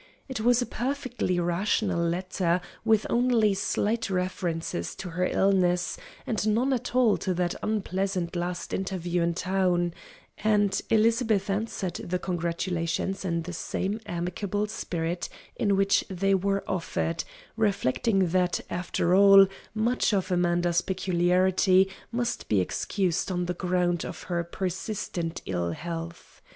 It 0.27 0.39
was 0.41 0.63
a 0.63 0.65
perfectly 0.65 1.39
rational 1.39 2.03
letter, 2.03 2.59
with 2.83 3.05
only 3.07 3.53
slight 3.53 4.09
references 4.09 4.95
to 4.95 5.09
her 5.11 5.27
illness, 5.27 5.95
and 6.25 6.55
none 6.55 6.73
at 6.73 6.95
all 6.95 7.17
to 7.17 7.35
that 7.35 7.53
unpleasant 7.61 8.35
last 8.35 8.73
interview 8.73 9.21
in 9.21 9.35
town; 9.35 9.93
and 10.39 10.81
Elizabeth 10.89 11.51
answered 11.51 11.97
the 11.97 12.17
congratulations 12.17 13.23
in 13.23 13.43
the 13.43 13.53
same 13.53 14.01
amicable 14.07 14.65
spirit 14.65 15.29
in 15.55 15.75
which 15.75 16.03
they 16.09 16.33
were 16.33 16.63
offered, 16.67 17.23
reflecting 17.55 18.29
that, 18.29 18.59
after 18.71 19.13
all, 19.13 19.45
much 19.75 20.15
of 20.15 20.31
Amanda's 20.31 20.81
peculiarity 20.81 21.87
must 22.11 22.47
be 22.49 22.59
excused 22.59 23.31
on 23.31 23.45
the 23.45 23.53
ground 23.53 24.03
of 24.03 24.23
her 24.23 24.43
persistent 24.43 25.43
ill 25.45 25.73
health. 25.73 26.41